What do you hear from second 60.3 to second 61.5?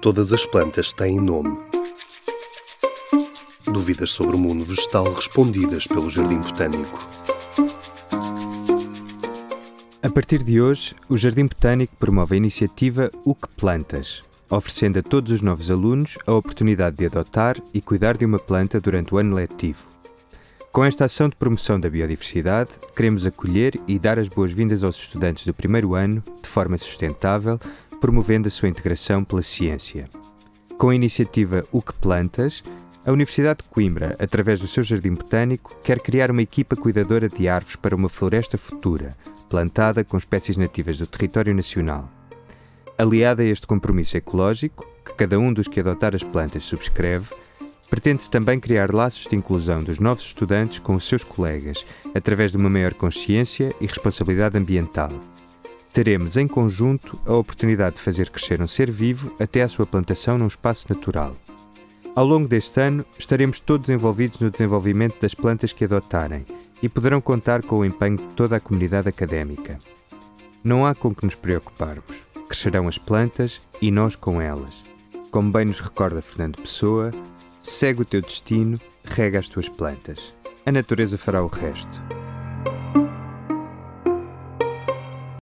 num espaço natural.